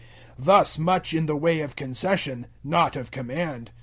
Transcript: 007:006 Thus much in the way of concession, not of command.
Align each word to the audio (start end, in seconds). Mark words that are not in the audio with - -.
007:006 0.39 0.45
Thus 0.45 0.79
much 0.79 1.13
in 1.13 1.25
the 1.27 1.35
way 1.35 1.59
of 1.59 1.75
concession, 1.75 2.47
not 2.63 2.95
of 2.95 3.11
command. 3.11 3.69